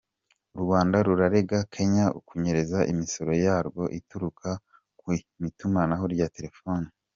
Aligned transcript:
U 0.57 0.59
Rwanda 0.63 0.95
rurarega 1.07 1.57
Kenya 1.73 2.05
kunyereza 2.27 2.79
imisoro 2.91 3.31
yarwo 3.45 3.83
ituruka 3.99 4.49
mu 5.39 5.47
itumanaho 5.49 6.05
rya 6.13 6.27
terefoni. 6.35 6.87